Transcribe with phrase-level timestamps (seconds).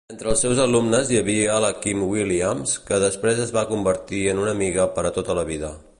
[0.13, 4.43] Entre els seus alumnes hi havia la Kim Williams, que després es va convertir en
[4.47, 5.75] una amiga per a tota la vida.